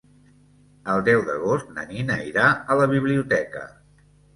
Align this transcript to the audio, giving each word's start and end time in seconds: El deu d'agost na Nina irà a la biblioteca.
El 0.93 1.03
deu 1.11 1.21
d'agost 1.29 1.71
na 1.77 1.85
Nina 1.95 2.19
irà 2.33 2.51
a 2.77 2.83
la 2.85 2.93
biblioteca. 2.97 3.69